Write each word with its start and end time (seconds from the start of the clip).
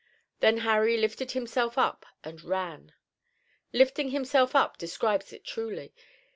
Then 0.39 0.57
Harry 0.57 0.97
lifted 0.97 1.33
himself 1.33 1.77
up 1.77 2.07
and 2.23 2.41
ran. 2.43 2.93
Lifting 3.71 4.09
himself 4.09 4.55
up 4.55 4.77
describes 4.79 5.31
it 5.31 5.45
truly. 5.45 5.93